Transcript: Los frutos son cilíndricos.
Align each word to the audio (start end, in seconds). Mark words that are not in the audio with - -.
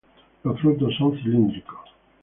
Los 0.43 0.59
frutos 0.59 0.95
son 0.97 1.15
cilíndricos. 1.19 1.91